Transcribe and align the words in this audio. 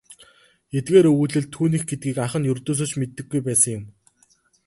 Эдгээр 0.77 1.05
өгүүлэл 1.11 1.47
түүнийх 1.53 1.83
гэдгийг 1.89 2.17
ах 2.25 2.33
нь 2.39 2.49
ердөөсөө 2.51 2.87
ч 2.91 2.93
мэддэггүй 2.99 3.41
байсан 3.47 3.71
юм. 3.77 3.83